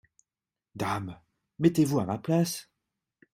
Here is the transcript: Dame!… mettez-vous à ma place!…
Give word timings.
Dame!… 0.75 1.21
mettez-vous 1.59 1.99
à 1.99 2.05
ma 2.05 2.17
place!… 2.17 2.71